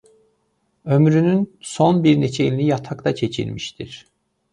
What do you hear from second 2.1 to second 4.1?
neçə ilini yataqda keçirmişdir.